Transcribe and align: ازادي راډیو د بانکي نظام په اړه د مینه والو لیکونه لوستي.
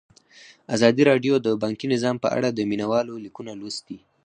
ازادي 0.75 1.03
راډیو 1.09 1.33
د 1.41 1.47
بانکي 1.61 1.87
نظام 1.93 2.15
په 2.23 2.27
اړه 2.37 2.49
د 2.51 2.59
مینه 2.69 2.85
والو 2.91 3.13
لیکونه 3.25 3.51
لوستي. 3.59 3.97